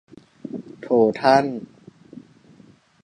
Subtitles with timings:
[0.81, 0.87] โถ
[1.19, 1.45] ท่าน